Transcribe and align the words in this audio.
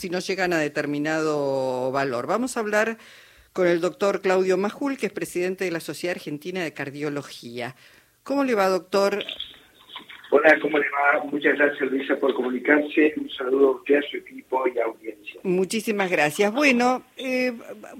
si 0.00 0.08
no 0.08 0.18
llegan 0.18 0.54
a 0.54 0.58
determinado 0.58 1.92
valor. 1.92 2.26
Vamos 2.26 2.56
a 2.56 2.60
hablar 2.60 2.96
con 3.52 3.66
el 3.66 3.82
doctor 3.82 4.22
Claudio 4.22 4.56
Majul, 4.56 4.96
que 4.96 5.06
es 5.06 5.12
presidente 5.12 5.66
de 5.66 5.70
la 5.70 5.80
Sociedad 5.80 6.16
Argentina 6.16 6.64
de 6.64 6.72
Cardiología. 6.72 7.76
¿Cómo 8.22 8.42
le 8.44 8.54
va, 8.54 8.68
doctor? 8.68 9.22
Hola, 10.30 10.58
¿cómo 10.62 10.78
le 10.78 10.86
va? 10.88 11.24
Muchas 11.24 11.58
gracias, 11.58 11.90
Luisa, 11.90 12.16
por 12.16 12.32
comunicarse. 12.32 13.12
Un 13.16 13.28
saludo 13.28 13.68
a 13.68 13.70
usted, 13.72 13.96
a 13.96 14.02
su 14.10 14.16
equipo 14.16 14.64
y 14.68 14.78
a 14.78 14.84
audiencia. 14.84 15.40
Muchísimas 15.42 16.10
gracias. 16.10 16.50
Bueno, 16.50 17.02
eh, 17.18 17.52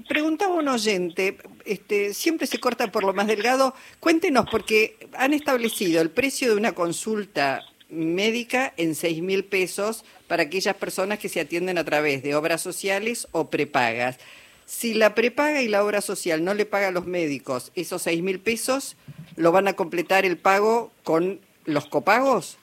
preguntaba 0.09 0.55
un 0.55 0.69
oyente, 0.69 1.37
este, 1.65 2.15
siempre 2.15 2.47
se 2.47 2.59
corta 2.59 2.91
por 2.91 3.03
lo 3.03 3.13
más 3.13 3.27
delgado. 3.27 3.75
Cuéntenos, 3.99 4.45
porque 4.49 4.95
han 5.13 5.33
establecido 5.33 6.01
el 6.01 6.09
precio 6.09 6.49
de 6.49 6.57
una 6.57 6.71
consulta 6.71 7.61
médica 7.91 8.73
en 8.77 8.95
seis 8.95 9.21
mil 9.21 9.43
pesos 9.43 10.03
para 10.27 10.43
aquellas 10.43 10.75
personas 10.75 11.19
que 11.19 11.29
se 11.29 11.41
atienden 11.41 11.77
a 11.77 11.83
través 11.83 12.23
de 12.23 12.35
obras 12.35 12.61
sociales 12.61 13.27
o 13.31 13.49
prepagas. 13.49 14.17
Si 14.65 14.93
la 14.93 15.13
prepaga 15.13 15.61
y 15.61 15.67
la 15.67 15.83
obra 15.83 16.01
social 16.01 16.43
no 16.43 16.53
le 16.53 16.65
paga 16.65 16.87
a 16.87 16.91
los 16.91 17.05
médicos 17.05 17.71
esos 17.75 18.01
seis 18.01 18.23
mil 18.23 18.39
pesos, 18.39 18.95
¿lo 19.35 19.51
van 19.51 19.67
a 19.67 19.73
completar 19.73 20.25
el 20.25 20.37
pago 20.37 20.91
con 21.03 21.41
los 21.65 21.85
copagos? 21.87 22.57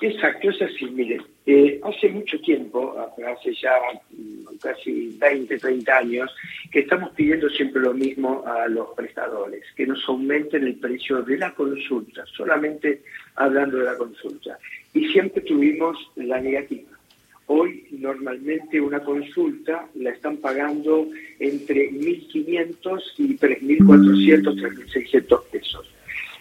Exacto, 0.00 0.50
es 0.50 0.60
así. 0.60 0.86
Mire, 0.86 1.20
eh, 1.46 1.80
hace 1.82 2.08
mucho 2.10 2.38
tiempo, 2.40 2.94
hace 3.26 3.54
ya 3.54 3.72
casi 4.60 5.16
20, 5.18 5.58
30 5.58 5.96
años, 5.96 6.30
que 6.70 6.80
estamos 6.80 7.10
pidiendo 7.14 7.48
siempre 7.48 7.80
lo 7.80 7.94
mismo 7.94 8.44
a 8.46 8.68
los 8.68 8.88
prestadores, 8.94 9.64
que 9.74 9.86
nos 9.86 10.06
aumenten 10.08 10.64
el 10.64 10.74
precio 10.76 11.22
de 11.22 11.38
la 11.38 11.54
consulta, 11.54 12.24
solamente 12.26 13.02
hablando 13.36 13.78
de 13.78 13.84
la 13.84 13.96
consulta. 13.96 14.58
Y 14.92 15.08
siempre 15.08 15.42
tuvimos 15.42 15.96
la 16.16 16.40
negativa. 16.40 16.90
Hoy 17.48 17.84
normalmente 17.92 18.80
una 18.80 19.00
consulta 19.00 19.88
la 19.94 20.10
están 20.10 20.38
pagando 20.38 21.06
entre 21.38 21.92
1.500 21.92 23.02
y 23.18 23.36
3.400, 23.36 24.42
3.600 24.42 25.22
pesos. 25.22 25.45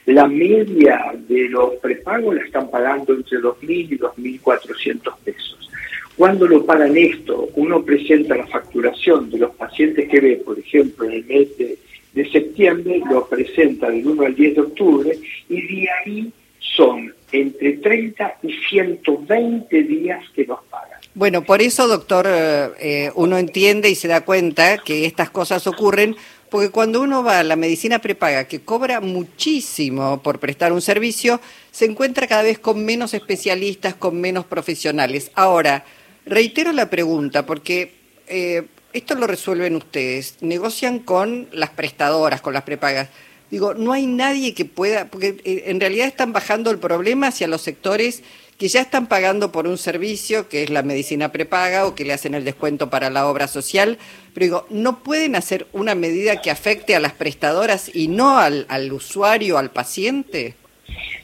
La 0.05 0.27
media 0.27 1.13
de 1.27 1.49
los 1.49 1.75
prepagos 1.75 2.35
la 2.35 2.43
están 2.43 2.69
pagando 2.69 3.13
entre 3.13 3.39
2.000 3.39 3.69
y 3.69 3.97
2.400 3.97 5.15
pesos. 5.23 5.69
Cuando 6.15 6.47
lo 6.47 6.65
pagan 6.65 6.95
esto, 6.95 7.49
uno 7.55 7.83
presenta 7.83 8.35
la 8.35 8.47
facturación 8.47 9.29
de 9.29 9.39
los 9.39 9.55
pacientes 9.55 10.07
que 10.07 10.19
ve, 10.19 10.35
por 10.37 10.57
ejemplo, 10.57 11.05
en 11.05 11.11
el 11.11 11.25
mes 11.25 11.47
de, 11.57 12.31
septiembre, 12.31 13.01
lo 13.09 13.27
presenta 13.27 13.89
del 13.89 14.07
1 14.07 14.23
al 14.23 14.35
10 14.35 14.55
de 14.55 14.61
octubre 14.61 15.19
y 15.49 15.61
de 15.61 15.89
ahí 15.89 16.31
son 16.59 17.13
entre 17.31 17.73
30 17.73 18.37
y 18.43 18.53
120 18.69 19.83
días 19.83 20.23
que 20.33 20.45
nos 20.45 20.63
pagan. 20.65 20.99
Bueno, 21.13 21.43
por 21.43 21.61
eso, 21.61 21.87
doctor, 21.87 22.25
eh, 22.29 22.69
eh, 22.79 23.11
uno 23.15 23.37
entiende 23.37 23.89
y 23.89 23.95
se 23.95 24.07
da 24.07 24.21
cuenta 24.21 24.77
que 24.77 25.05
estas 25.05 25.29
cosas 25.29 25.67
ocurren 25.67 26.15
porque 26.49 26.69
cuando 26.69 27.01
uno 27.01 27.23
va 27.23 27.39
a 27.39 27.43
la 27.43 27.55
medicina 27.55 27.99
prepaga, 27.99 28.45
que 28.47 28.61
cobra 28.61 29.01
muchísimo 29.01 30.21
por 30.21 30.39
prestar 30.39 30.73
un 30.73 30.81
servicio, 30.81 31.41
se 31.71 31.85
encuentra 31.85 32.27
cada 32.27 32.43
vez 32.43 32.59
con 32.59 32.85
menos 32.85 33.13
especialistas, 33.13 33.95
con 33.95 34.21
menos 34.21 34.45
profesionales. 34.45 35.31
Ahora, 35.35 35.85
reitero 36.25 36.71
la 36.71 36.89
pregunta, 36.89 37.45
porque 37.45 37.93
eh, 38.27 38.63
esto 38.93 39.15
lo 39.15 39.27
resuelven 39.27 39.75
ustedes, 39.75 40.37
negocian 40.41 40.99
con 40.99 41.47
las 41.51 41.71
prestadoras, 41.71 42.41
con 42.41 42.53
las 42.53 42.63
prepagas. 42.63 43.09
Digo, 43.51 43.73
no 43.73 43.93
hay 43.93 44.05
nadie 44.05 44.53
que 44.53 44.65
pueda, 44.65 45.05
porque 45.09 45.37
eh, 45.43 45.63
en 45.67 45.79
realidad 45.79 46.07
están 46.07 46.33
bajando 46.33 46.71
el 46.71 46.79
problema 46.79 47.27
hacia 47.27 47.47
los 47.47 47.61
sectores 47.61 48.23
que 48.57 48.67
ya 48.67 48.81
están 48.81 49.07
pagando 49.07 49.51
por 49.51 49.67
un 49.67 49.77
servicio 49.77 50.47
que 50.47 50.63
es 50.63 50.69
la 50.69 50.83
medicina 50.83 51.31
prepaga 51.31 51.85
o 51.85 51.95
que 51.95 52.05
le 52.05 52.13
hacen 52.13 52.35
el 52.35 52.45
descuento 52.45 52.89
para 52.89 53.09
la 53.09 53.27
obra 53.27 53.47
social, 53.47 53.97
pero 54.33 54.45
digo, 54.45 54.65
¿no 54.69 54.99
pueden 54.99 55.35
hacer 55.35 55.67
una 55.73 55.93
medida 55.95 56.41
que 56.41 56.51
afecte 56.51 56.95
a 56.95 56.99
las 56.99 57.13
prestadoras 57.13 57.93
y 57.93 58.07
no 58.07 58.37
al, 58.37 58.65
al 58.69 58.91
usuario, 58.93 59.57
al 59.57 59.71
paciente? 59.71 60.55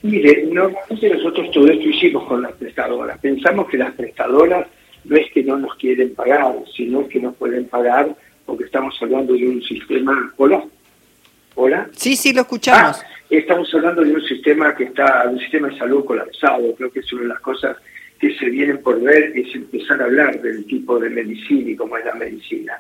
Mire, 0.02 0.44
normalmente 0.52 1.10
nosotros 1.10 1.52
todo 1.52 1.68
esto 1.68 1.88
hicimos 1.88 2.28
con 2.28 2.42
las 2.42 2.52
prestadoras. 2.54 3.20
Pensamos 3.20 3.70
que 3.70 3.78
las 3.78 3.94
prestadoras 3.94 4.68
no 5.06 5.16
es 5.16 5.32
que 5.32 5.44
no 5.44 5.58
nos 5.58 5.76
quieren 5.76 6.14
pagar, 6.14 6.56
sino 6.76 7.08
que 7.08 7.20
nos 7.20 7.36
pueden 7.36 7.66
pagar 7.66 8.14
porque 8.46 8.66
estamos 8.66 8.96
hablando 9.02 9.34
de 9.34 9.48
un 9.48 9.62
sistema... 9.64 10.34
Hola. 10.38 10.64
Hola. 11.56 11.90
Sí, 11.96 12.16
sí, 12.16 12.34
lo 12.34 12.42
escuchamos. 12.42 12.98
Ah, 13.02 13.11
estamos 13.38 13.74
hablando 13.74 14.04
de 14.04 14.14
un 14.14 14.24
sistema 14.24 14.76
que 14.76 14.86
está, 14.86 15.28
un 15.30 15.40
sistema 15.40 15.70
de 15.70 15.78
salud 15.78 16.06
colapsado. 16.06 16.76
Creo 16.76 16.92
que 16.92 17.00
es 17.00 17.14
una 17.14 17.24
de 17.24 17.28
las 17.30 17.40
cosas 17.40 17.78
que 18.20 18.36
se 18.36 18.50
vienen 18.50 18.78
por 18.84 19.02
ver 19.02 19.34
es 19.36 19.56
empezar 19.56 20.00
a 20.00 20.06
hablar 20.06 20.40
del 20.42 20.64
tipo 20.66 21.00
de 21.00 21.10
medicina 21.10 21.72
y 21.72 21.76
cómo 21.76 21.98
es 21.98 22.06
la 22.06 22.14
medicina. 22.14 22.74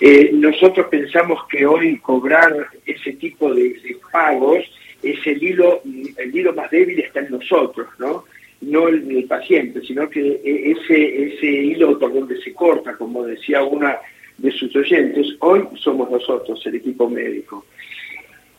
Eh, 0.00 0.30
nosotros 0.32 0.88
pensamos 0.90 1.46
que 1.48 1.64
hoy 1.64 1.98
cobrar 1.98 2.52
ese 2.84 3.12
tipo 3.12 3.54
de, 3.54 3.80
pagos 4.10 4.64
es 5.02 5.24
el 5.26 5.42
hilo, 5.42 5.82
el 6.16 6.36
hilo 6.36 6.52
más 6.52 6.70
débil 6.70 6.98
está 7.00 7.20
en 7.20 7.30
nosotros, 7.30 7.88
¿no? 7.98 8.24
No 8.62 8.88
el, 8.88 9.08
el 9.16 9.24
paciente, 9.24 9.80
sino 9.82 10.10
que 10.10 10.40
e, 10.44 10.72
ese, 10.72 11.34
ese 11.34 11.46
hilo 11.46 11.98
por 11.98 12.12
donde 12.12 12.40
se 12.42 12.52
corta, 12.52 12.96
como 12.96 13.24
decía 13.24 13.62
una 13.62 13.98
de 14.38 14.50
sus 14.50 14.74
oyentes, 14.74 15.36
hoy 15.40 15.64
somos 15.76 16.10
nosotros, 16.10 16.60
el 16.66 16.76
equipo 16.76 17.08
médico. 17.08 17.64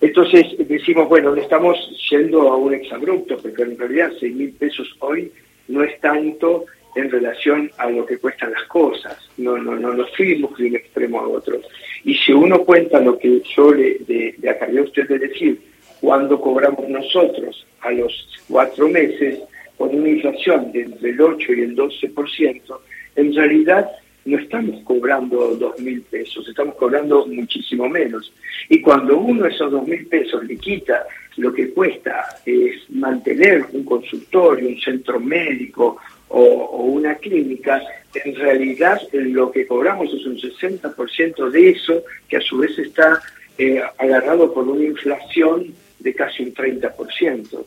Entonces 0.03 0.47
decimos, 0.68 1.08
bueno, 1.08 1.34
estamos 1.34 1.78
yendo 2.09 2.41
a 2.50 2.58
un 2.58 2.74
exabrupto, 2.74 3.38
porque 3.38 3.62
en 3.62 3.78
realidad 3.78 4.12
6 4.19 4.36
mil 4.36 4.52
pesos 4.52 4.94
hoy 5.00 5.31
no 5.69 5.81
es 5.81 5.97
tanto 6.02 6.66
en 6.94 7.09
relación 7.09 7.72
a 7.78 7.90
lo 7.90 8.06
que 8.06 8.18
cuestan 8.18 8.52
las 8.52 8.63
cosas, 8.63 9.18
no, 9.38 9.58
no, 9.58 9.78
no 9.78 9.94
nos 9.94 10.13
fuimos 10.13 10.58
de 10.58 10.68
un 10.68 10.75
extremo 10.75 11.22
a 11.22 11.28
otro. 11.30 11.58
Y 12.03 12.16
si 12.16 12.34
uno 12.34 12.66
cuenta 12.66 13.00
lo 13.00 13.18
que 13.18 13.42
yo 13.56 13.74
le, 13.74 13.97
le, 14.06 14.50
acabé 14.50 14.80
a 14.80 14.84
usted 14.84 15.08
de 15.08 15.19
decir, 15.19 15.62
cuando 16.02 16.40
cobramos 16.42 16.86
nosotros 16.90 17.66
a 17.80 17.92
los 17.92 18.28
cuatro 18.50 18.90
meses, 18.90 19.40
con 19.78 19.96
una 19.96 20.09
inflación 20.09 20.74
de 20.74 20.81
entre 20.81 21.12
el 21.12 21.22
8 21.22 21.53
y 21.53 21.62
el 21.62 21.78
12%, 21.78 22.78
en 23.16 23.34
realidad 23.34 23.90
no 24.26 24.38
estamos 24.38 24.82
cobrando 24.84 25.56
dos 25.56 25.80
mil 25.80 26.02
pesos, 26.02 26.48
estamos 26.48 26.76
cobrando 26.76 27.26
muchísimo 27.28 27.90
menos. 27.90 28.34
Y 28.70 28.82
cuando 28.82 29.18
uno 29.18 29.46
esos 29.46 29.72
dos 29.72 29.88
mil 29.88 30.06
pesos 30.08 30.44
le 30.46 30.58
quita 30.58 31.06
lo 31.38 31.54
que 31.54 31.72
cuesta 31.72 32.26
es 32.46 32.90
mantener 32.90 33.66
un 33.74 33.84
consultorio, 33.84 34.70
un 34.70 34.80
centro 34.80 35.20
médico 35.20 35.98
o, 36.30 36.84
una 36.84 37.16
clínica, 37.16 37.82
en 38.14 38.36
realidad 38.36 39.02
lo 39.12 39.52
que 39.52 39.68
cobramos 39.68 40.14
es 40.14 40.26
un 40.26 40.38
60% 40.38 41.50
de 41.50 41.70
eso, 41.70 42.04
que 42.28 42.38
a 42.38 42.42
su 42.42 42.58
vez 42.58 42.78
está 42.78 43.22
eh, 43.58 43.82
agarrado 43.98 44.54
por 44.54 44.68
una 44.68 44.84
inflación 44.84 45.74
de 46.00 46.14
casi 46.14 46.44
un 46.44 46.54
30% 46.54 47.66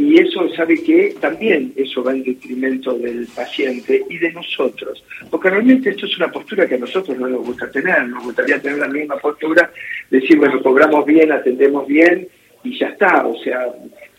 y 0.00 0.18
eso 0.18 0.48
sabe 0.56 0.82
que 0.82 1.14
también 1.20 1.74
eso 1.76 2.02
va 2.02 2.12
en 2.12 2.24
detrimento 2.24 2.94
del 2.94 3.26
paciente 3.26 4.02
y 4.08 4.16
de 4.16 4.32
nosotros, 4.32 5.04
porque 5.30 5.50
realmente 5.50 5.90
esto 5.90 6.06
es 6.06 6.16
una 6.16 6.32
postura 6.32 6.66
que 6.66 6.76
a 6.76 6.78
nosotros 6.78 7.18
no 7.18 7.28
nos 7.28 7.44
gusta 7.44 7.70
tener, 7.70 8.08
nos 8.08 8.24
gustaría 8.24 8.58
tener 8.62 8.78
la 8.78 8.88
misma 8.88 9.18
postura, 9.18 9.70
decir, 10.10 10.38
bueno, 10.38 10.62
cobramos 10.62 11.04
bien, 11.04 11.30
atendemos 11.30 11.86
bien 11.86 12.26
y 12.64 12.78
ya 12.78 12.88
está, 12.88 13.26
o 13.26 13.36
sea, 13.44 13.66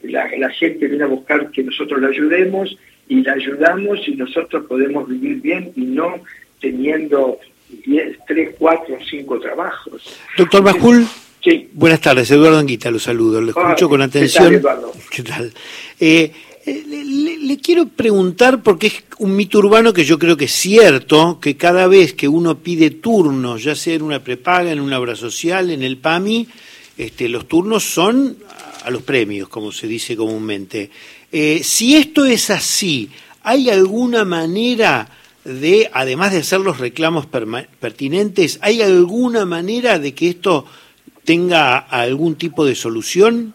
la, 0.04 0.50
gente 0.52 0.86
viene 0.86 1.04
a 1.04 1.08
buscar 1.08 1.50
que 1.50 1.64
nosotros 1.64 2.00
la 2.00 2.10
ayudemos 2.10 2.78
y 3.08 3.24
la 3.24 3.34
ayudamos 3.34 4.08
y 4.08 4.12
nosotros 4.12 4.68
podemos 4.68 5.10
vivir 5.10 5.42
bien 5.42 5.72
y 5.76 5.86
no 5.86 6.14
teniendo 6.60 7.40
10, 7.88 8.20
3, 8.28 8.56
4, 8.60 8.98
5 9.10 9.40
trabajos. 9.40 10.20
Doctor 10.38 10.64
Bajul. 10.64 11.08
Sí. 11.44 11.70
Buenas 11.74 12.02
tardes, 12.02 12.30
Eduardo 12.30 12.60
Anguita, 12.60 12.92
lo 12.92 13.00
saludo, 13.00 13.42
lo 13.42 13.50
escucho 13.50 13.90
con 13.90 14.02
atención. 14.02 14.62
¿Qué 15.10 15.24
tal? 15.24 15.52
Eh, 16.00 16.32
eh, 16.66 16.84
le, 16.88 17.58
quiero 17.58 17.88
preguntar, 17.88 18.62
porque 18.62 18.88
es 18.88 19.04
un 19.18 19.36
mito 19.36 19.58
urbano 19.58 19.92
que 19.92 20.06
yo 20.06 20.20
creo 20.20 20.38
que 20.38 20.46
es 20.46 20.52
cierto, 20.52 21.40
que 21.42 21.58
cada 21.58 21.88
vez 21.88 22.14
que 22.14 22.28
uno 22.28 22.60
pide 22.60 22.92
turnos, 22.92 23.64
ya 23.64 23.76
sea 23.76 23.96
en 23.96 24.04
una 24.04 24.24
prepaga, 24.24 24.72
en 24.72 24.80
una 24.80 25.00
obra 25.00 25.16
social, 25.16 25.72
en 25.72 25.82
el 25.82 25.98
PAMI, 25.98 26.48
este, 26.98 27.28
los 27.28 27.48
turnos 27.48 27.84
son 27.84 28.38
a 28.84 28.92
los 28.92 29.02
premios, 29.02 29.50
como 29.50 29.72
se 29.72 29.88
dice 29.88 30.16
comúnmente. 30.16 30.92
Eh, 31.32 31.62
si 31.64 31.96
esto 31.96 32.26
es 32.26 32.52
así, 32.52 33.10
¿hay 33.42 33.72
alguna 33.72 34.26
manera 34.26 35.10
de, 35.44 35.90
además 35.92 36.32
de 36.32 36.40
hacer 36.40 36.60
los 36.60 36.78
reclamos 36.78 37.26
pertinentes, 37.26 38.60
¿hay 38.62 38.82
alguna 38.82 39.46
manera 39.46 39.98
de 39.98 40.14
que 40.14 40.30
esto 40.30 40.66
tenga 41.24 41.78
algún 41.78 42.36
tipo 42.36 42.66
de 42.66 42.76
solución? 42.76 43.54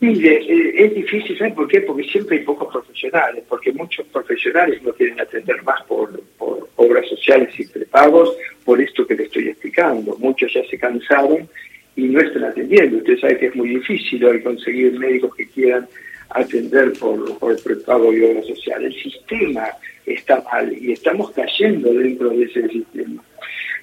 Mire, 0.00 0.34
eh, 0.34 0.84
es 0.84 0.94
difícil, 0.94 1.38
¿saben 1.38 1.54
por 1.54 1.68
qué? 1.68 1.80
Porque 1.80 2.04
siempre 2.04 2.38
hay 2.38 2.44
pocos 2.44 2.72
profesionales, 2.72 3.44
porque 3.48 3.72
muchos 3.72 4.06
profesionales 4.08 4.82
no 4.82 4.92
quieren 4.92 5.20
atender 5.20 5.62
más 5.62 5.82
por, 5.84 6.20
por 6.38 6.68
obras 6.76 7.08
sociales 7.08 7.54
y 7.58 7.66
prepagos, 7.66 8.36
por 8.64 8.80
esto 8.80 9.06
que 9.06 9.14
le 9.14 9.24
estoy 9.24 9.48
explicando. 9.48 10.16
Muchos 10.18 10.52
ya 10.52 10.64
se 10.68 10.78
cansaron 10.78 11.48
y 11.94 12.02
no 12.02 12.20
están 12.20 12.44
atendiendo. 12.44 12.98
Usted 12.98 13.18
sabe 13.20 13.38
que 13.38 13.46
es 13.46 13.54
muy 13.54 13.68
difícil 13.68 14.24
hoy 14.24 14.42
conseguir 14.42 14.98
médicos 14.98 15.36
que 15.36 15.48
quieran 15.48 15.86
atender 16.30 16.92
por, 16.94 17.38
por 17.38 17.62
prepago 17.62 18.12
y 18.12 18.24
obra 18.24 18.42
social. 18.42 18.84
El 18.84 18.94
sistema 18.94 19.66
está 19.66 19.82
está 20.06 20.42
mal 20.42 20.72
y 20.72 20.92
estamos 20.92 21.30
cayendo 21.32 21.92
dentro 21.92 22.30
de 22.30 22.44
ese 22.44 22.68
sistema. 22.68 23.22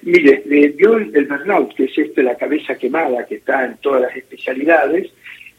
Mire, 0.02 0.42
eh, 0.50 0.74
vio 0.76 0.96
el, 0.96 1.14
el 1.14 1.26
burnout, 1.26 1.74
que 1.74 1.84
es 1.84 1.98
este, 1.98 2.22
la 2.22 2.36
cabeza 2.36 2.76
quemada 2.76 3.26
que 3.26 3.36
está 3.36 3.66
en 3.66 3.76
todas 3.78 4.02
las 4.02 4.16
especialidades, 4.16 5.10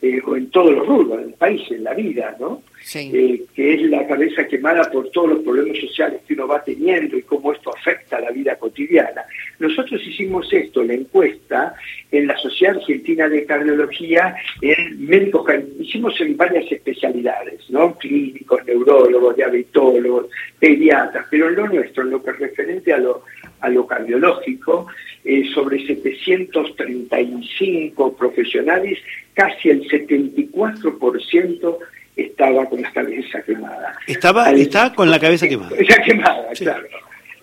eh, 0.03 0.19
o 0.25 0.35
en 0.35 0.49
todos 0.49 0.73
los 0.73 0.87
rubros 0.87 1.19
del 1.19 1.33
país, 1.35 1.61
en 1.69 1.83
la 1.83 1.93
vida, 1.93 2.35
¿no? 2.39 2.63
Eh, 2.95 3.43
que 3.53 3.73
es 3.75 3.81
la 3.83 4.07
cabeza 4.07 4.47
quemada 4.47 4.89
por 4.89 5.11
todos 5.11 5.29
los 5.29 5.43
problemas 5.43 5.77
sociales 5.77 6.21
que 6.27 6.33
uno 6.33 6.47
va 6.47 6.63
teniendo 6.63 7.15
y 7.15 7.21
cómo 7.21 7.53
esto 7.53 7.71
afecta 7.71 8.17
a 8.17 8.21
la 8.21 8.31
vida 8.31 8.55
cotidiana. 8.55 9.21
Nosotros 9.59 10.01
hicimos 10.03 10.51
esto, 10.51 10.83
la 10.83 10.95
encuesta, 10.95 11.75
en 12.11 12.25
la 12.25 12.35
Sociedad 12.39 12.77
Argentina 12.77 13.29
de 13.29 13.45
Cardiología, 13.45 14.35
en 14.61 15.05
médicos, 15.05 15.45
hicimos 15.79 16.19
en 16.19 16.35
varias 16.35 16.71
especialidades, 16.71 17.69
¿no? 17.69 17.95
Clínicos, 17.99 18.65
neurólogos, 18.65 19.35
diabetólogos, 19.35 20.29
pediatras, 20.57 21.27
pero 21.29 21.47
en 21.49 21.55
lo 21.57 21.67
nuestro, 21.67 22.01
en 22.01 22.09
lo 22.09 22.23
que 22.23 22.31
es 22.31 22.39
referente 22.39 22.91
a 22.91 22.97
lo, 22.97 23.23
a 23.61 23.69
lo 23.69 23.87
cardiológico, 23.87 24.87
eh, 25.23 25.45
sobre 25.53 25.85
735 25.85 28.17
profesionales, 28.17 28.99
casi 29.33 29.69
el 29.69 29.87
74% 29.87 31.77
estaba 32.15 32.65
con 32.65 32.81
la 32.81 32.91
cabeza 32.91 33.41
quemada. 33.43 33.95
Estaba, 34.07 34.51
estaba 34.51 34.93
con 34.93 35.09
la 35.09 35.19
cabeza 35.19 35.47
quemada. 35.47 35.71
Ya 35.87 36.01
quemada, 36.01 36.49
claro. 36.57 36.87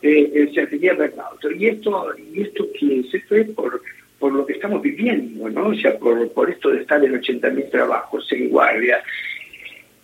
Eh, 0.02 0.30
eh, 0.34 0.50
se 0.54 0.66
tenía 0.66 0.92
burnout. 0.94 1.44
Y 1.58 1.66
esto, 1.66 2.06
y 2.32 2.42
esto 2.42 2.68
¿qué 2.78 3.00
es? 3.00 3.14
Esto 3.14 3.34
es 3.34 3.48
por, 3.50 3.82
por 4.18 4.32
lo 4.32 4.46
que 4.46 4.52
estamos 4.52 4.80
viviendo, 4.82 5.48
¿no? 5.48 5.68
O 5.68 5.74
sea, 5.74 5.98
por, 5.98 6.30
por 6.32 6.50
esto 6.50 6.70
de 6.70 6.82
estar 6.82 7.02
en 7.04 7.20
80.000 7.20 7.70
trabajos, 7.70 8.30
en 8.32 8.48
guardia. 8.48 9.02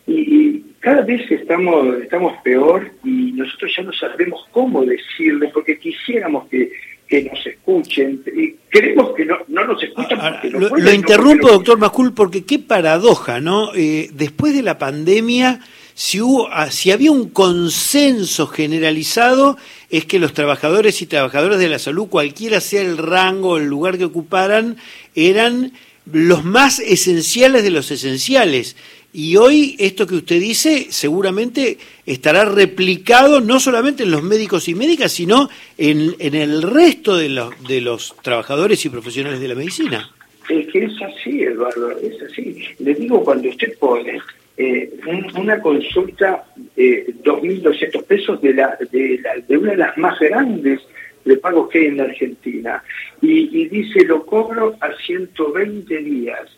Y, 0.07 0.63
cada 0.81 1.01
vez 1.01 1.31
estamos, 1.31 1.97
estamos 2.03 2.35
peor 2.43 2.91
y 3.03 3.33
nosotros 3.33 3.73
ya 3.75 3.85
no 3.85 3.93
sabemos 3.95 4.47
cómo 4.51 4.85
decirle, 4.85 5.49
porque 5.49 5.79
quisiéramos 5.79 6.47
que 6.49 6.73
que 7.09 7.23
nos 7.25 7.47
escuchen. 7.47 8.23
Y 8.35 8.55
creemos 8.69 9.15
que 9.15 9.25
no, 9.25 9.37
no 9.49 9.67
nos 9.67 9.83
escuchan. 9.83 10.41
lo, 10.51 10.93
interrumpo, 10.93 11.49
doctor 11.49 11.79
Macul, 11.79 12.15
porque 12.15 12.45
qué 12.45 12.59
paradoja, 12.59 13.41
¿no? 13.41 13.75
Eh, 13.75 14.11
después 14.13 14.55
de 14.55 14.63
la 14.63 14.79
pandemia, 14.79 15.61
si, 15.95 16.21
hubo, 16.21 16.49
ah, 16.51 16.71
si 16.71 16.91
había 16.91 17.13
un 17.13 17.29
consenso 17.31 18.47
generalizado, 18.47 19.57
es 19.91 20.07
que 20.07 20.19
los 20.19 20.33
trabajadores 20.33 21.03
y 21.03 21.07
trabajadoras 21.07 21.59
de 21.59 21.69
la 21.69 21.79
salud, 21.79 22.09
cualquiera 22.09 22.61
sea 22.61 22.83
el 22.83 22.99
rango 22.99 23.51
o 23.51 23.59
el 23.59 23.67
lugar 23.67 23.99
que 23.99 24.05
ocuparan, 24.05 24.77
eran 25.15 25.73
los 26.11 26.45
más 26.45 26.81
esenciales 26.81 27.63
de 27.63 27.71
los 27.71 27.91
esenciales. 27.91 28.77
Y 29.17 29.37
hoy 29.37 29.77
esto 29.79 30.09
que 30.09 30.17
usted 30.17 30.41
dice 30.41 30.89
seguramente 30.91 31.79
estará 32.05 32.45
replicado 32.45 33.41
no 33.41 33.61
solamente 33.61 34.03
en 34.03 34.11
los 34.11 34.25
médicos 34.25 34.69
y 34.69 34.75
médicas, 34.75 35.13
sino 35.13 35.49
en, 35.79 36.17
en 36.19 36.35
el 36.35 36.63
resto 36.63 37.17
de 37.17 37.29
los, 37.29 37.55
de 37.69 37.81
los 37.81 38.17
trabajadores 38.23 38.85
y 38.85 38.89
profesionales 38.89 39.39
de 39.39 39.47
la 39.47 39.55
medicina. 39.55 40.11
Es 40.51 40.67
que 40.67 40.87
es 40.87 41.01
así, 41.01 41.43
Eduardo, 41.43 41.93
es 42.01 42.21
así. 42.23 42.61
Le 42.81 42.93
digo, 42.97 43.23
cuando 43.23 43.49
usted 43.49 43.79
pone 43.79 44.21
eh, 44.57 44.91
una 45.37 45.61
consulta, 45.61 46.47
eh, 46.77 47.07
2.200 47.23 48.03
pesos 48.07 48.43
de, 48.43 48.53
la, 48.53 48.77
de, 48.91 49.21
la, 49.23 49.37
de 49.37 49.57
una 49.57 49.71
de 49.71 49.77
las 49.77 49.97
más 49.97 50.19
grandes 50.19 50.81
de 51.25 51.37
pagos 51.37 51.71
que 51.71 51.79
hay 51.79 51.87
en 51.87 51.99
la 51.99 52.05
Argentina, 52.05 52.83
y, 53.23 53.63
y 53.63 53.69
dice, 53.69 54.05
lo 54.05 54.27
cobro 54.27 54.77
a 54.81 54.91
120 55.07 55.99
días. 55.99 56.51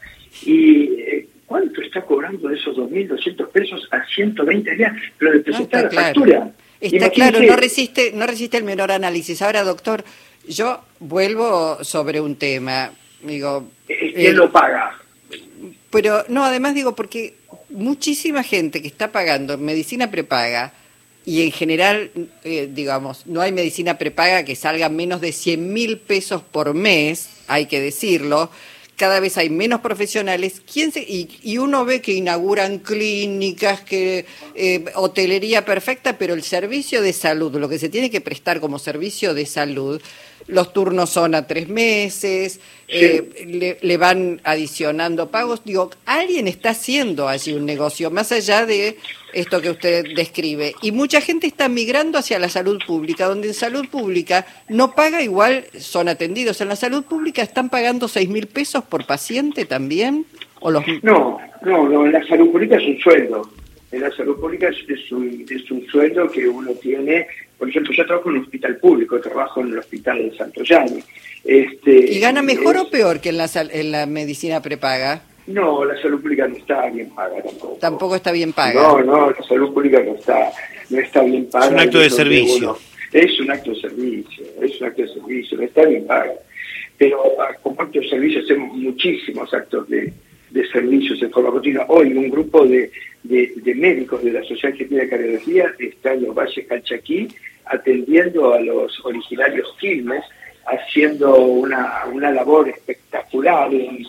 Y 0.46 0.84
eh, 1.00 1.28
¿Cuánto 1.46 1.80
está 1.80 2.02
cobrando 2.02 2.48
de 2.48 2.56
esos 2.56 2.76
2.200 2.76 3.48
pesos 3.50 3.88
a 3.92 4.04
120 4.04 4.74
días? 4.74 4.92
Pero 5.18 5.32
de 5.32 5.40
presentar 5.40 5.84
la 5.84 6.02
factura. 6.02 6.50
Está 6.80 7.10
claro, 7.10 7.40
no 7.40 7.56
resiste, 7.56 8.12
no 8.12 8.26
resiste 8.26 8.56
el 8.56 8.64
menor 8.64 8.90
análisis. 8.90 9.40
Ahora, 9.42 9.62
doctor, 9.62 10.04
yo 10.48 10.82
vuelvo 10.98 11.82
sobre 11.84 12.20
un 12.20 12.36
tema. 12.36 12.90
Digo, 13.22 13.68
¿Quién 13.86 14.12
eh, 14.14 14.32
lo 14.32 14.50
paga? 14.50 14.98
Pero 15.90 16.24
no, 16.28 16.44
además 16.44 16.74
digo, 16.74 16.94
porque 16.94 17.34
muchísima 17.70 18.42
gente 18.42 18.82
que 18.82 18.88
está 18.88 19.12
pagando 19.12 19.56
medicina 19.56 20.10
prepaga, 20.10 20.72
y 21.24 21.42
en 21.42 21.50
general, 21.50 22.10
eh, 22.44 22.68
digamos, 22.72 23.26
no 23.26 23.40
hay 23.40 23.50
medicina 23.50 23.98
prepaga 23.98 24.44
que 24.44 24.54
salga 24.54 24.88
menos 24.88 25.20
de 25.20 25.32
100 25.32 25.72
mil 25.72 25.98
pesos 25.98 26.42
por 26.42 26.72
mes, 26.74 27.28
hay 27.48 27.66
que 27.66 27.80
decirlo, 27.80 28.50
cada 28.96 29.20
vez 29.20 29.36
hay 29.36 29.50
menos 29.50 29.80
profesionales 29.80 30.62
¿Quién 30.70 30.90
se, 30.90 31.00
y, 31.00 31.58
uno 31.58 31.84
ve 31.84 32.00
que 32.00 32.12
inauguran 32.12 32.78
clínicas, 32.78 33.82
que 33.82 34.26
eh, 34.54 34.84
hotelería 34.94 35.64
perfecta, 35.64 36.18
pero 36.18 36.34
el 36.34 36.42
servicio 36.42 37.02
de 37.02 37.12
salud, 37.12 37.54
lo 37.56 37.68
que 37.68 37.78
se 37.78 37.88
tiene 37.88 38.10
que 38.10 38.20
prestar 38.20 38.60
como 38.60 38.78
servicio 38.78 39.34
de 39.34 39.46
salud, 39.46 40.00
los 40.48 40.72
turnos 40.72 41.10
son 41.10 41.34
a 41.34 41.46
tres 41.46 41.68
meses, 41.68 42.60
eh, 42.88 43.78
le, 43.80 43.96
van 43.96 44.40
adicionando 44.44 45.30
pagos. 45.30 45.62
Digo, 45.64 45.90
alguien 46.04 46.46
está 46.46 46.70
haciendo 46.70 47.28
allí 47.28 47.52
un 47.52 47.66
negocio, 47.66 48.10
más 48.10 48.30
allá 48.32 48.64
de 48.64 48.96
esto 49.32 49.60
que 49.60 49.70
usted 49.70 50.14
describe. 50.14 50.74
Y 50.82 50.92
mucha 50.92 51.20
gente 51.20 51.46
está 51.46 51.68
migrando 51.68 52.18
hacia 52.18 52.38
la 52.38 52.48
salud 52.48 52.80
pública, 52.86 53.26
donde 53.26 53.48
en 53.48 53.54
salud 53.54 53.88
pública 53.88 54.46
no 54.68 54.94
paga 54.94 55.22
igual, 55.22 55.64
son 55.78 56.08
atendidos. 56.08 56.60
En 56.60 56.68
la 56.68 56.76
salud 56.76 57.04
pública 57.04 57.42
están 57.42 57.68
pagando 57.68 58.08
seis 58.08 58.28
mil 58.28 58.46
pesos 58.46 58.84
por 58.84 59.06
paciente 59.06 59.64
también. 59.64 60.26
¿O 60.60 60.70
los... 60.70 60.84
No, 61.02 61.38
no, 61.62 61.88
no, 61.88 62.06
en 62.06 62.12
la 62.12 62.26
salud 62.26 62.50
pública 62.50 62.76
es 62.76 62.86
un 62.86 62.98
sueldo. 62.98 63.50
En 63.92 64.00
la 64.00 64.10
salud 64.12 64.38
pública 64.38 64.68
es 64.68 65.12
un, 65.12 65.44
es 65.48 65.70
un 65.70 65.86
sueldo 65.86 66.28
que 66.30 66.46
uno 66.48 66.72
tiene 66.72 67.26
por 67.58 67.68
ejemplo, 67.68 67.92
yo 67.94 68.06
trabajo 68.06 68.30
en 68.30 68.36
un 68.36 68.42
hospital 68.42 68.76
público, 68.76 69.20
trabajo 69.20 69.60
en 69.60 69.68
el 69.68 69.78
hospital 69.78 70.18
de 70.18 70.36
Santo 70.36 70.62
Este, 71.44 72.12
¿Y 72.12 72.20
gana 72.20 72.42
mejor 72.42 72.76
o 72.76 72.90
peor 72.90 73.20
que 73.20 73.30
en 73.30 73.38
la, 73.38 73.48
en 73.54 73.92
la 73.92 74.06
medicina 74.06 74.60
prepaga? 74.60 75.22
No, 75.46 75.84
la 75.84 76.00
salud 76.02 76.20
pública 76.20 76.48
no 76.48 76.56
está 76.56 76.86
bien 76.90 77.08
paga 77.10 77.40
tampoco. 77.42 77.78
Tampoco 77.80 78.16
está 78.16 78.32
bien 78.32 78.52
paga. 78.52 78.82
No, 78.82 79.02
no, 79.02 79.30
la 79.30 79.42
salud 79.46 79.72
pública 79.72 80.02
no 80.02 80.16
está, 80.16 80.50
no 80.90 80.98
está 80.98 81.22
bien 81.22 81.48
paga. 81.48 81.66
Es 81.66 81.72
un 81.72 81.80
acto 81.80 81.98
de 82.00 82.10
servicio. 82.10 82.78
es 83.12 83.40
un 83.40 83.50
acto 83.50 83.70
de 83.70 83.80
servicio, 83.80 84.44
es 84.60 84.80
un 84.80 84.86
acto 84.88 85.02
de 85.02 85.08
servicio, 85.08 85.58
no 85.58 85.64
está 85.64 85.84
bien 85.84 86.06
paga. 86.06 86.32
Pero 86.98 87.22
ah, 87.40 87.54
como 87.62 87.80
acto 87.80 88.00
de 88.00 88.08
servicio 88.08 88.40
hacemos 88.42 88.76
muchísimos 88.76 89.52
actos 89.54 89.88
de, 89.88 90.12
de 90.50 90.66
servicios 90.68 91.20
en 91.22 91.30
forma 91.30 91.50
continua. 91.50 91.86
Hoy 91.88 92.12
un 92.12 92.30
grupo 92.30 92.66
de, 92.66 92.90
de, 93.22 93.74
médicos 93.74 94.22
de 94.22 94.32
la 94.32 94.42
Sociedad 94.42 94.72
Argentina 94.72 95.02
de 95.02 95.08
Cardiología 95.08 95.74
está 95.78 96.14
en 96.14 96.24
los 96.24 96.34
valles 96.34 96.66
Calchaquí 96.66 97.28
atendiendo 97.66 98.54
a 98.54 98.60
los 98.60 99.04
originarios 99.04 99.74
Quilmes, 99.78 100.24
haciendo 100.66 101.36
una, 101.36 102.04
una 102.12 102.30
labor 102.30 102.68
espectacular. 102.68 103.70
En, 103.72 104.06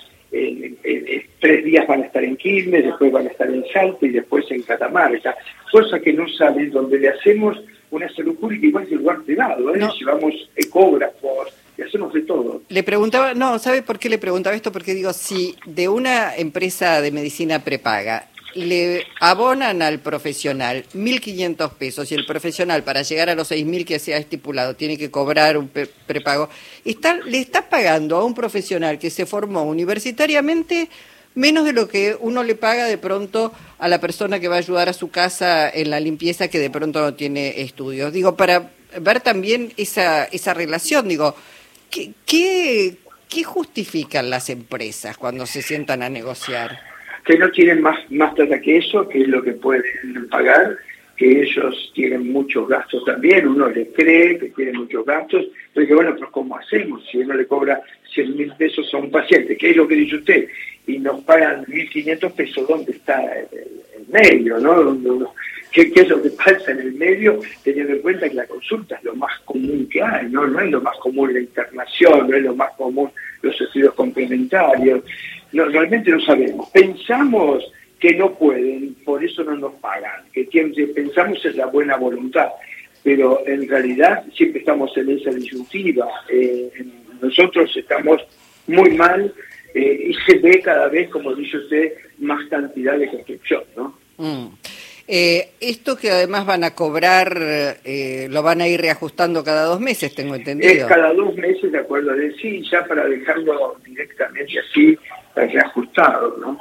tres 1.39 1.63
días 1.63 1.87
van 1.87 2.01
a 2.01 2.05
estar 2.05 2.23
en 2.23 2.35
Quilmes, 2.35 2.83
después 2.83 3.11
van 3.11 3.27
a 3.27 3.29
estar 3.29 3.49
en 3.49 3.63
Salto 3.71 4.05
y 4.05 4.09
después 4.09 4.45
en 4.51 4.61
Catamarca, 4.63 5.35
cosa 5.71 5.99
que 5.99 6.11
no 6.13 6.27
saben, 6.27 6.71
donde 6.71 6.99
le 6.99 7.09
hacemos 7.09 7.57
una 7.91 8.09
salud 8.09 8.35
pública 8.37 8.67
igual 8.67 8.87
que 8.87 8.95
el 8.95 9.01
lugar 9.01 9.21
privado, 9.23 9.73
¿eh? 9.73 9.87
llevamos 9.97 10.49
ecógrafos, 10.55 11.53
y 11.77 11.81
hacemos 11.81 12.11
todo. 12.25 12.61
Le 12.69 12.83
preguntaba, 12.83 13.33
no, 13.33 13.59
¿sabe 13.59 13.81
por 13.81 13.99
qué 13.99 14.09
le 14.09 14.17
preguntaba 14.17 14.55
esto? 14.55 14.71
Porque 14.71 14.93
digo, 14.93 15.13
si 15.13 15.55
de 15.65 15.87
una 15.87 16.35
empresa 16.35 17.01
de 17.01 17.11
medicina 17.11 17.63
prepaga 17.63 18.29
le 18.55 19.05
abonan 19.19 19.81
al 19.81 19.99
profesional 19.99 20.83
1.500 20.95 21.71
pesos 21.73 22.11
y 22.11 22.15
el 22.15 22.25
profesional 22.25 22.83
para 22.83 23.03
llegar 23.03 23.29
a 23.29 23.35
los 23.35 23.51
6.000 23.51 23.85
que 23.85 23.99
se 23.99 24.13
ha 24.13 24.17
estipulado 24.17 24.75
tiene 24.75 24.97
que 24.97 25.11
cobrar 25.11 25.57
un 25.57 25.69
prepago, 25.69 26.49
está, 26.83 27.15
le 27.15 27.39
está 27.39 27.69
pagando 27.69 28.17
a 28.17 28.25
un 28.25 28.33
profesional 28.33 28.97
que 28.97 29.09
se 29.09 29.25
formó 29.25 29.63
universitariamente 29.63 30.89
menos 31.35 31.65
de 31.65 31.73
lo 31.73 31.87
que 31.87 32.17
uno 32.19 32.43
le 32.43 32.55
paga 32.55 32.85
de 32.85 32.97
pronto 32.97 33.53
a 33.77 33.87
la 33.87 34.01
persona 34.01 34.39
que 34.39 34.47
va 34.47 34.55
a 34.55 34.59
ayudar 34.59 34.89
a 34.89 34.93
su 34.93 35.11
casa 35.11 35.69
en 35.69 35.91
la 35.91 35.99
limpieza 35.99 36.47
que 36.47 36.57
de 36.57 36.71
pronto 36.71 36.99
no 36.99 37.13
tiene 37.13 37.61
estudios. 37.61 38.11
Digo, 38.11 38.35
para 38.35 38.71
ver 38.99 39.21
también 39.21 39.71
esa, 39.77 40.25
esa 40.25 40.55
relación, 40.55 41.07
digo, 41.07 41.35
¿qué, 41.89 42.13
qué, 42.25 43.43
justifican 43.43 44.29
las 44.29 44.49
empresas 44.49 45.17
cuando 45.17 45.45
se 45.45 45.61
sientan 45.61 46.03
a 46.03 46.09
negociar? 46.09 46.79
que 47.25 47.37
no 47.37 47.51
tienen 47.51 47.81
más, 47.81 47.99
más 48.09 48.33
plata 48.35 48.61
que 48.61 48.77
eso, 48.77 49.09
que 49.09 49.21
es 49.23 49.27
lo 49.27 49.43
que 49.43 49.51
pueden 49.51 49.83
pagar, 50.29 50.77
que 51.17 51.41
ellos 51.41 51.91
tienen 51.95 52.31
muchos 52.31 52.67
gastos 52.67 53.03
también, 53.03 53.47
uno 53.47 53.69
les 53.69 53.87
cree 53.89 54.37
que 54.37 54.49
tienen 54.49 54.77
muchos 54.77 55.05
gastos, 55.05 55.45
pero 55.73 55.87
que 55.87 55.95
bueno, 55.95 56.13
pero 56.13 56.31
¿cómo 56.31 56.57
hacemos 56.57 57.03
si 57.11 57.17
uno 57.17 57.33
le 57.33 57.47
cobra 57.47 57.81
100 58.13 58.37
mil 58.37 58.53
pesos 58.55 58.93
a 58.93 58.97
un 58.97 59.09
paciente? 59.09 59.57
¿Qué 59.57 59.71
es 59.71 59.77
lo 59.77 59.87
que 59.87 59.95
dice 59.95 60.17
usted? 60.17 60.47
Y 60.85 60.99
nos 60.99 61.21
pagan 61.23 61.65
1.500 61.65 62.31
pesos, 62.33 62.67
¿dónde 62.67 62.91
está 62.91 63.21
el, 63.39 64.07
medio? 64.09 64.59
¿no? 64.59 65.33
¿Qué, 65.71 65.91
¿Qué, 65.91 66.01
es 66.01 66.09
lo 66.09 66.21
que 66.21 66.29
pasa 66.29 66.71
en 66.71 66.79
el 66.79 66.93
medio, 66.93 67.39
teniendo 67.63 67.93
en 67.93 68.01
cuenta 68.01 68.29
que 68.29 68.35
la 68.35 68.45
consulta 68.45 68.95
es 68.95 69.03
lo 69.03 69.15
más 69.15 69.37
común 69.39 69.89
que 69.91 70.01
hay, 70.01 70.29
¿no? 70.29 70.47
No 70.47 70.61
es 70.61 70.71
lo 70.71 70.81
más 70.81 70.97
común 70.99 71.33
la 71.33 71.41
internación, 71.41 72.29
no 72.29 72.37
es 72.37 72.43
lo 72.43 72.55
más 72.55 72.71
común 72.73 73.09
los 73.41 73.59
estudios 73.59 73.93
complementarios 73.95 75.03
no, 75.51 75.65
realmente 75.65 76.11
no 76.11 76.19
sabemos. 76.21 76.69
Pensamos 76.69 77.63
que 77.99 78.15
no 78.15 78.33
pueden, 78.35 78.95
por 79.05 79.23
eso 79.23 79.43
no 79.43 79.55
nos 79.55 79.73
pagan, 79.75 80.23
que 80.31 80.45
pensamos 80.93 81.43
es 81.43 81.55
la 81.55 81.65
buena 81.65 81.97
voluntad, 81.97 82.49
pero 83.03 83.41
en 83.47 83.67
realidad 83.67 84.23
siempre 84.35 84.59
estamos 84.59 84.95
en 84.97 85.09
esa 85.11 85.31
disyuntiva. 85.31 86.07
Eh, 86.29 86.69
nosotros 87.21 87.75
estamos 87.75 88.21
muy 88.67 88.91
mal 88.91 89.33
eh, 89.73 90.09
y 90.09 90.13
se 90.25 90.37
ve 90.39 90.61
cada 90.61 90.87
vez, 90.87 91.09
como 91.09 91.33
dice 91.33 91.57
usted, 91.57 91.93
más 92.19 92.47
cantidad 92.49 92.97
de 92.97 93.09
construcción, 93.09 93.63
¿no? 93.75 93.97
Mm. 94.17 94.47
Eh, 95.09 95.51
esto 95.61 95.95
que 95.95 96.11
además 96.11 96.45
van 96.45 96.65
a 96.65 96.75
cobrar, 96.75 97.37
eh, 97.39 98.27
lo 98.29 98.43
van 98.43 98.59
a 98.59 98.67
ir 98.67 98.81
reajustando 98.81 99.41
cada 99.41 99.63
dos 99.63 99.79
meses, 99.79 100.13
tengo 100.13 100.35
entendido. 100.35 100.69
Es 100.69 100.83
cada 100.83 101.13
dos 101.13 101.33
meses, 101.35 101.71
de 101.71 101.79
acuerdo 101.79 102.11
a 102.11 102.15
sí, 102.41 102.61
ya 102.69 102.83
para 102.83 103.05
dejarlo 103.07 103.77
directamente 103.85 104.59
así, 104.59 104.97
reajustado, 105.33 106.35
¿no? 106.41 106.57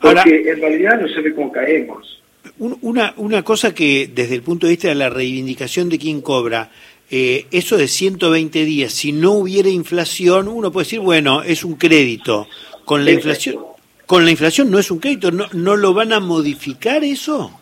Porque 0.00 0.50
en 0.50 0.60
realidad 0.60 1.00
no 1.00 1.08
se 1.08 1.20
ve 1.20 1.34
cómo 1.34 1.50
caemos. 1.52 2.22
Una, 2.58 3.12
una 3.16 3.42
cosa 3.42 3.74
que 3.74 4.10
desde 4.12 4.34
el 4.34 4.42
punto 4.42 4.66
de 4.66 4.72
vista 4.72 4.88
de 4.88 4.94
la 4.94 5.10
reivindicación 5.10 5.88
de 5.88 5.98
quien 5.98 6.20
cobra, 6.20 6.70
eh, 7.10 7.46
eso 7.50 7.76
de 7.76 7.88
120 7.88 8.64
días, 8.64 8.92
si 8.92 9.12
no 9.12 9.32
hubiera 9.32 9.68
inflación, 9.68 10.48
uno 10.48 10.72
puede 10.72 10.84
decir, 10.84 11.00
bueno, 11.00 11.42
es 11.42 11.64
un 11.64 11.74
crédito. 11.74 12.48
Con 12.84 13.04
la 13.04 13.10
inflación, 13.10 13.56
con 14.06 14.24
la 14.24 14.30
inflación 14.30 14.70
no 14.70 14.78
es 14.78 14.90
un 14.90 14.98
crédito, 14.98 15.32
¿no, 15.32 15.46
no 15.52 15.76
lo 15.76 15.92
van 15.92 16.12
a 16.12 16.20
modificar 16.20 17.02
eso? 17.04 17.60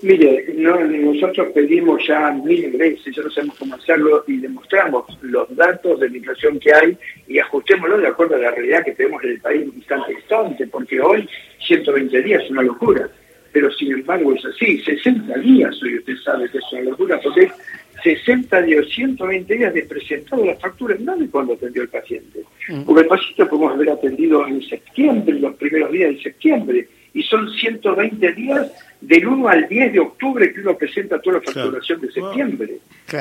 Mire, 0.00 0.46
nosotros 0.54 1.48
pedimos 1.52 2.06
ya 2.06 2.30
mil 2.30 2.70
veces, 2.76 3.14
ya 3.14 3.22
no 3.22 3.30
sabemos 3.30 3.56
cómo 3.58 3.74
hacerlo 3.74 4.24
y 4.28 4.36
demostramos 4.36 5.04
los 5.22 5.54
datos 5.56 5.98
de 5.98 6.08
la 6.08 6.16
inflación 6.16 6.60
que 6.60 6.72
hay 6.72 6.96
y 7.26 7.38
ajustémoslo 7.40 7.98
de 7.98 8.06
acuerdo 8.06 8.36
a 8.36 8.38
la 8.38 8.52
realidad 8.52 8.84
que 8.84 8.92
tenemos 8.92 9.24
en 9.24 9.30
el 9.30 9.40
país 9.40 9.66
instante 9.74 10.12
instante, 10.12 10.66
porque 10.68 11.00
hoy 11.00 11.28
120 11.66 12.22
días 12.22 12.44
es 12.44 12.50
una 12.50 12.62
locura, 12.62 13.08
pero 13.52 13.72
sin 13.72 13.92
embargo 13.92 14.32
es 14.34 14.44
así, 14.44 14.78
60 14.78 15.36
días 15.38 15.82
hoy 15.82 15.98
usted 15.98 16.16
sabe 16.24 16.48
que 16.48 16.58
es 16.58 16.64
una 16.72 16.82
locura, 16.82 17.20
porque 17.20 17.46
es 17.46 17.52
60 18.04 18.62
días, 18.62 18.86
120 18.94 19.52
días 19.52 19.74
de 19.74 19.82
presentado 19.82 20.44
la 20.44 20.54
factura, 20.56 20.94
no 21.00 21.16
de 21.16 21.28
cuando 21.28 21.54
atendió 21.54 21.82
el 21.82 21.88
paciente, 21.88 22.44
mm. 22.68 22.82
porque 22.82 23.02
el 23.02 23.08
paciente 23.08 23.46
podemos 23.46 23.72
haber 23.72 23.90
atendido 23.90 24.46
en 24.46 24.62
septiembre, 24.62 25.40
los 25.40 25.56
primeros 25.56 25.90
días 25.90 26.14
de 26.14 26.22
septiembre, 26.22 26.88
y 27.14 27.22
son 27.24 27.50
120 27.50 28.32
días 28.34 28.70
del 29.00 29.26
1 29.26 29.48
al 29.48 29.68
10 29.68 29.92
de 29.92 30.00
octubre 30.00 30.52
que 30.52 30.60
uno 30.60 30.76
presenta 30.76 31.20
toda 31.20 31.38
la 31.38 31.42
facturación 31.42 32.00
de 32.00 32.12
septiembre. 32.12 32.78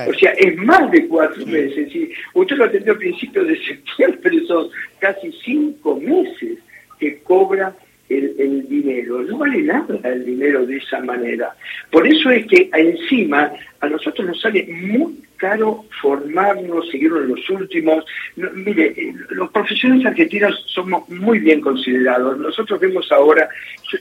O 0.07 0.13
sea, 0.13 0.31
es 0.31 0.57
más 0.57 0.91
de 0.91 1.07
cuatro 1.07 1.45
meses. 1.45 1.91
Si 1.91 2.11
usted 2.33 2.55
lo 2.55 2.65
atendió 2.65 2.93
a 2.93 2.97
principios 2.97 3.47
de 3.47 3.57
septiembre, 3.67 4.41
son 4.47 4.69
casi 4.99 5.31
cinco 5.43 5.99
meses 5.99 6.59
que 6.99 7.19
cobra 7.19 7.75
el, 8.09 8.35
el, 8.39 8.67
dinero. 8.67 9.21
No 9.21 9.37
vale 9.37 9.61
nada 9.61 9.99
el 10.03 10.25
dinero 10.25 10.65
de 10.65 10.77
esa 10.77 10.99
manera. 11.01 11.55
Por 11.91 12.07
eso 12.07 12.31
es 12.31 12.47
que 12.47 12.69
encima 12.73 13.51
a 13.79 13.87
nosotros 13.87 14.27
nos 14.27 14.41
sale 14.41 14.65
muy 14.67 15.26
caro 15.37 15.85
formarnos, 16.01 16.89
seguirnos 16.89 17.23
en 17.23 17.29
los 17.29 17.49
últimos. 17.49 18.05
mire, 18.35 18.87
eh, 18.87 19.13
los 19.29 19.49
profesionales 19.51 20.05
argentinos 20.05 20.65
somos 20.67 21.07
muy 21.09 21.39
bien 21.39 21.61
considerados. 21.61 22.37
Nosotros 22.37 22.79
vemos 22.79 23.11
ahora, 23.11 23.47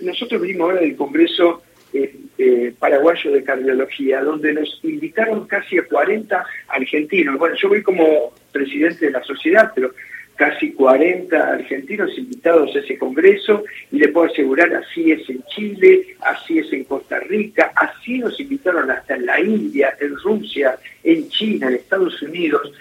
nosotros 0.00 0.40
venimos 0.40 0.71
ahora 0.71 0.81
del 0.81 0.97
Congreso 0.97 1.62
eh, 1.93 2.14
eh, 2.38 2.75
Paraguayo 2.78 3.31
de 3.31 3.45
Cardiología, 3.45 4.23
donde 4.23 4.52
nos 4.52 4.81
invitaron 4.83 5.47
casi 5.47 5.78
a 5.78 5.87
40 5.87 6.45
argentinos. 6.69 7.38
Bueno, 7.38 7.57
yo 7.57 7.69
voy 7.69 7.83
como 7.83 8.33
presidente 8.52 9.07
de 9.07 9.12
la 9.12 9.23
sociedad, 9.23 9.73
pero 9.75 9.93
casi 10.37 10.73
40 10.73 11.37
argentinos 11.37 12.16
invitados 12.16 12.75
a 12.76 12.81
ese 12.81 12.99
congreso 12.99 13.64
y 13.90 13.99
le 13.99 14.09
puedo 14.09 14.31
asegurar 14.31 14.73
así 14.75 15.11
es 15.11 15.28
en 15.28 15.43
Chile, 15.45 16.16
así 16.21 16.59
es 16.59 16.73
en 16.73 16.85
Costa 16.85 17.19
Rica, 17.21 17.73
así 17.75 18.19
nos 18.19 18.38
invitaron 18.38 18.90
hasta 18.90 19.14
en 19.14 19.26
la 19.26 19.40
India, 19.40 19.95
en 20.00 20.14
Rusia, 20.16 20.78
en 21.02 21.28
China, 21.28 21.69
en 21.69 21.75
Estados 21.75 22.21
Unidos. 22.23 22.73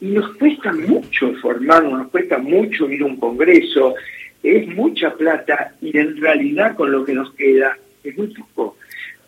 Y 0.00 0.06
nos 0.06 0.34
cuesta 0.34 0.72
mucho 0.72 1.32
formarnos, 1.40 1.92
nos 2.00 2.10
cuesta 2.10 2.38
mucho 2.38 2.90
ir 2.90 3.02
a 3.02 3.06
un 3.06 3.16
congreso, 3.16 3.94
es 4.42 4.66
mucha 4.68 5.14
plata 5.14 5.74
y 5.80 5.96
en 5.96 6.16
realidad 6.20 6.74
con 6.74 6.90
lo 6.90 7.04
que 7.04 7.12
nos 7.12 7.32
queda 7.34 7.78
es 8.02 8.18
muy 8.18 8.26
poco 8.28 8.76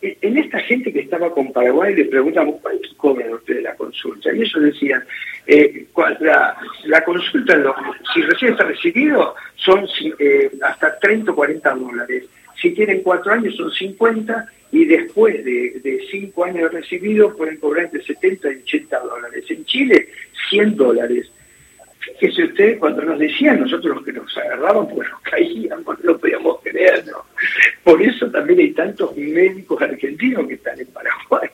en 0.04 0.38
esta 0.38 0.60
gente 0.60 0.92
que 0.92 1.00
estaba 1.00 1.32
con 1.32 1.52
Paraguay 1.52 1.94
le 1.94 2.04
preguntamos 2.06 2.56
cuánto 2.60 2.88
cobran 2.96 3.32
ustedes 3.32 3.62
la 3.62 3.74
consulta 3.74 4.32
y 4.32 4.42
ellos 4.42 4.62
decían 4.62 5.04
eh, 5.46 5.86
la, 6.20 6.56
la, 6.84 7.04
consulta 7.04 7.54
si 8.12 8.22
recién 8.22 8.52
está 8.52 8.64
recibido 8.64 9.34
son 9.56 9.86
eh, 10.18 10.50
hasta 10.62 10.98
30 10.98 11.32
o 11.32 11.34
40 11.34 11.74
dólares. 11.74 12.24
Si 12.60 12.70
tienen 12.70 13.02
cuatro 13.02 13.32
años 13.32 13.54
son 13.56 13.70
50 13.70 14.46
y 14.72 14.84
después 14.86 15.44
de, 15.44 15.80
de 15.82 16.06
cinco 16.10 16.44
años 16.44 16.72
recibido 16.72 17.36
pueden 17.36 17.58
cobrar 17.58 17.84
entre 17.84 18.02
70 18.02 18.52
y 18.52 18.56
80 18.56 18.98
dólares. 19.00 19.44
En 19.48 19.64
Chile 19.64 20.08
100 20.50 20.76
dólares 20.76 21.30
Fíjese 22.18 22.44
usted, 22.44 22.78
cuando 22.78 23.02
nos 23.02 23.18
decían 23.18 23.60
nosotros 23.60 23.96
los 23.96 24.04
que 24.04 24.12
nos 24.12 24.36
agarraban, 24.36 24.88
pues 24.88 25.08
nos 25.10 25.20
caíamos, 25.22 26.04
no 26.04 26.18
podíamos 26.18 26.60
creer, 26.62 27.04
¿no? 27.06 27.24
Por 27.82 28.02
eso 28.02 28.30
también 28.30 28.60
hay 28.60 28.72
tantos 28.72 29.16
médicos 29.16 29.80
argentinos 29.80 30.46
que 30.46 30.54
están 30.54 30.78
en 30.80 30.86
Paraguay. 30.88 31.48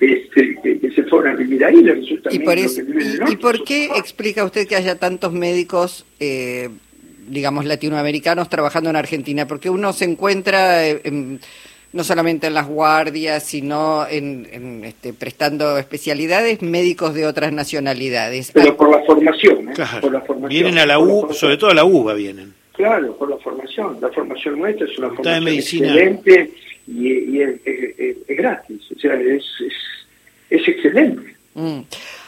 Este, 0.00 0.56
que, 0.62 0.90
se 0.94 1.02
fueron 1.04 1.34
a 1.34 1.36
vivir 1.36 1.62
ahí, 1.62 1.84
¿Y 2.30 2.38
por, 2.38 2.56
¿y, 2.58 3.36
por 3.36 3.64
qué 3.64 3.90
explica 3.96 4.44
usted 4.44 4.66
que 4.66 4.74
haya 4.74 4.98
tantos 4.98 5.32
médicos, 5.32 6.06
eh, 6.18 6.70
digamos, 7.28 7.66
latinoamericanos 7.66 8.48
trabajando 8.48 8.88
en 8.88 8.96
Argentina? 8.96 9.46
Porque 9.46 9.70
uno 9.70 9.92
se 9.92 10.06
encuentra... 10.06 10.86
Eh, 10.86 11.38
no 11.92 12.04
solamente 12.04 12.46
en 12.46 12.54
las 12.54 12.68
guardias, 12.68 13.42
sino 13.42 14.06
en, 14.08 14.84
este, 14.84 15.12
prestando 15.12 15.76
especialidades 15.78 16.62
médicos 16.62 17.14
de 17.14 17.26
otras 17.26 17.52
nacionalidades. 17.52 18.52
Pero 18.52 18.76
por 18.76 18.90
la 18.90 19.02
formación, 19.04 19.70
¿eh? 19.70 19.74
por 20.00 20.12
la 20.12 20.20
formación. 20.20 20.48
Vienen 20.48 20.78
a 20.78 20.86
la 20.86 20.98
U, 20.98 21.32
sobre 21.32 21.56
todo 21.56 21.70
a 21.70 21.74
la 21.74 21.84
UBA 21.84 22.14
vienen. 22.14 22.54
Claro, 22.72 23.16
por 23.16 23.28
la 23.28 23.36
formación. 23.38 23.98
La 24.00 24.08
formación 24.08 24.58
nuestra 24.58 24.86
es 24.86 24.98
una 24.98 25.08
formación 25.08 25.48
excelente 25.48 26.52
y, 26.86 27.40
es, 27.40 27.60
gratis, 28.28 28.80
o 28.96 28.98
sea, 28.98 29.14
es, 29.14 29.44
es, 30.48 30.68
excelente. 30.68 31.34
Mm. 31.54 31.80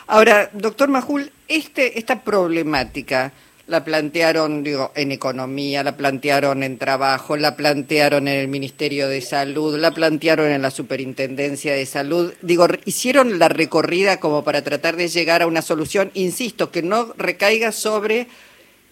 Ahora, 0.09 0.50
doctor 0.52 0.88
Majul, 0.88 1.31
este, 1.49 1.99
esta 1.99 2.23
problemática 2.23 3.33
la 3.66 3.85
plantearon 3.85 4.64
digo, 4.64 4.92
en 4.95 5.12
economía, 5.12 5.83
la 5.83 5.97
plantearon 5.97 6.62
en 6.62 6.78
trabajo, 6.78 7.37
la 7.37 7.57
plantearon 7.57 8.28
en 8.28 8.40
el 8.40 8.49
Ministerio 8.49 9.09
de 9.09 9.21
Salud, 9.21 9.78
la 9.78 9.92
plantearon 9.92 10.50
en 10.50 10.62
la 10.62 10.71
Superintendencia 10.71 11.75
de 11.75 11.87
Salud. 11.87 12.33
Digo, 12.42 12.66
hicieron 12.85 13.38
la 13.38 13.49
recorrida 13.49 14.19
como 14.19 14.45
para 14.45 14.62
tratar 14.62 14.97
de 14.97 15.09
llegar 15.09 15.42
a 15.42 15.47
una 15.47 15.62
solución, 15.62 16.11
insisto, 16.14 16.71
que 16.71 16.83
no 16.83 17.12
recaiga 17.16 17.73
sobre 17.73 18.26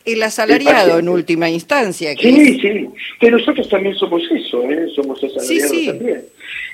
el 0.05 0.23
asalariado 0.23 0.99
en 0.99 1.09
última 1.09 1.51
instancia. 1.51 2.15
sí, 2.17 2.59
sí, 2.61 2.89
que 3.19 3.31
nosotros 3.31 3.69
también 3.69 3.95
somos 3.95 4.23
eso, 4.31 4.63
¿eh? 4.71 4.89
somos 4.95 5.23
asalariados 5.23 5.87
también. 5.87 6.25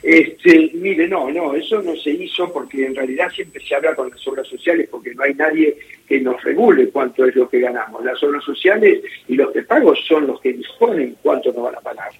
Este, 0.03 0.71
mire, 0.75 1.09
no, 1.09 1.31
no, 1.31 1.55
eso 1.55 1.83
no 1.83 1.97
se 1.97 2.11
hizo 2.11 2.53
porque 2.53 2.87
en 2.87 2.95
realidad 2.95 3.29
siempre 3.35 3.61
se 3.67 3.75
habla 3.75 3.95
con 3.95 4.11
las 4.11 4.29
obras 4.29 4.47
sociales 4.47 4.89
porque 4.91 5.15
no 5.15 5.25
hay 5.25 5.35
nadie 5.35 5.77
que 6.07 6.21
nos 6.21 6.43
regule 6.43 6.89
cuánto 6.91 7.25
es 7.25 7.35
lo 7.35 7.49
que 7.49 7.61
ganamos. 7.61 8.05
Las 8.05 8.23
obras 8.23 8.45
sociales 8.45 9.03
y 9.27 9.35
los 9.35 9.53
que 9.53 9.63
pagos 9.63 9.99
son 10.07 10.27
los 10.29 10.41
que 10.41 10.53
disponen 10.53 11.17
cuánto 11.23 11.53
nos 11.53 11.65
van 11.65 11.77
a 11.77 11.81
pagar. 11.81 12.11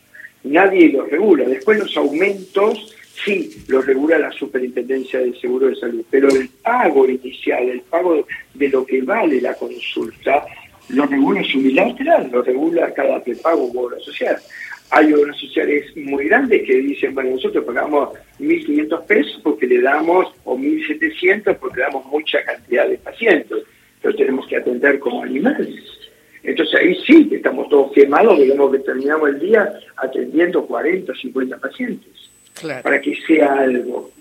Nadie 0.45 0.91
los 0.91 1.09
regula. 1.09 1.45
Después 1.45 1.79
los 1.79 1.97
aumentos 1.97 2.95
sí 3.25 3.65
los 3.69 3.87
regula 3.87 4.19
la 4.19 4.33
Superintendencia 4.33 5.21
de 5.21 5.39
Seguro 5.41 5.69
de 5.69 5.77
Salud, 5.77 6.05
pero 6.11 6.29
el 6.29 6.49
pago 6.49 7.09
inicial, 7.09 7.69
el 7.69 7.81
pago 7.83 8.27
de 8.55 8.69
lo 8.69 8.85
que 8.85 9.03
vale 9.03 9.41
la 9.41 9.55
consulta, 9.55 10.45
lo 10.89 11.07
regula 11.07 11.43
su 11.45 11.59
bilateral, 11.61 12.31
lo 12.33 12.43
regula 12.43 12.93
cada 12.95 13.23
prepago 13.23 13.65
u 13.65 13.79
obra 13.79 13.99
social. 14.01 14.37
Hay 14.91 15.13
obras 15.13 15.37
sociales 15.37 15.85
muy 15.97 16.27
grandes 16.27 16.63
que 16.65 16.75
dicen, 16.75 17.15
bueno, 17.15 17.31
nosotros 17.31 17.65
pagamos 17.65 18.11
1.500 18.39 19.07
pesos 19.07 19.41
porque 19.43 19.67
le 19.67 19.81
damos, 19.81 20.33
o 20.45 20.57
1.700 20.57 21.57
porque 21.57 21.79
le 21.79 21.83
damos 21.83 22.07
mucha 22.07 22.45
cantidad 22.45 22.89
de 22.89 22.99
pacientes, 22.99 23.65
pero 24.01 24.15
tenemos 24.15 24.47
que 24.47 24.57
atender 24.57 25.01
como 25.01 25.25
animales. 25.25 25.75
Entonces 26.45 26.81
ahí 26.81 26.97
sí 27.05 27.29
que 27.29 27.37
estamos 27.37 27.69
todos 27.69 27.91
quemados, 27.93 28.39
digamos 28.39 28.71
que 28.71 28.79
terminamos 28.79 29.31
el 29.31 29.41
día 29.41 29.69
atendiendo 29.97 30.65
40 30.65 31.11
o 31.11 31.15
50 31.17 31.59
pacientes, 31.59 32.31
para 32.83 33.01
que 33.01 33.17
sea 33.27 33.53
algo. 33.55 34.13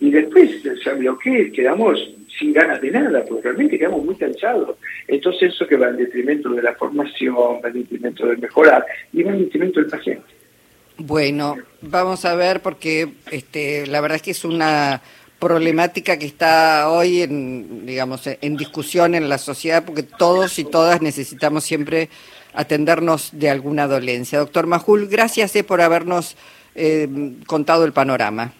Y 0.00 0.10
después, 0.10 0.62
¿sabe 0.84 1.04
lo 1.04 1.18
que 1.18 1.50
Quedamos 1.52 1.98
sin 2.38 2.52
ganas 2.52 2.80
de 2.80 2.90
nada, 2.90 3.24
porque 3.24 3.42
realmente 3.42 3.78
quedamos 3.78 4.04
muy 4.04 4.14
cansados. 4.14 4.76
Entonces 5.06 5.54
eso 5.54 5.66
que 5.66 5.76
va 5.76 5.88
en 5.88 5.96
detrimento 5.96 6.50
de 6.50 6.62
la 6.62 6.74
formación, 6.74 7.34
va 7.34 7.68
en 7.68 7.74
detrimento 7.74 8.26
de 8.26 8.36
mejorar 8.36 8.84
y 9.12 9.22
va 9.22 9.32
en 9.32 9.40
detrimento 9.40 9.80
del 9.80 9.88
paciente. 9.88 10.24
Bueno, 10.98 11.56
vamos 11.80 12.24
a 12.24 12.34
ver 12.34 12.60
porque 12.60 13.08
este, 13.30 13.86
la 13.86 14.00
verdad 14.00 14.16
es 14.16 14.22
que 14.22 14.30
es 14.32 14.44
una 14.44 15.00
problemática 15.38 16.18
que 16.18 16.26
está 16.26 16.90
hoy 16.90 17.22
en, 17.22 17.86
digamos, 17.86 18.22
en 18.26 18.56
discusión 18.56 19.14
en 19.14 19.28
la 19.28 19.38
sociedad 19.38 19.84
porque 19.84 20.02
todos 20.02 20.58
y 20.58 20.64
todas 20.64 21.00
necesitamos 21.00 21.64
siempre 21.64 22.08
atendernos 22.52 23.30
de 23.32 23.50
alguna 23.50 23.86
dolencia. 23.86 24.40
Doctor 24.40 24.66
Majul, 24.66 25.06
gracias 25.06 25.52
por 25.66 25.80
habernos 25.80 26.36
contado 27.46 27.84
el 27.84 27.92
panorama. 27.92 28.52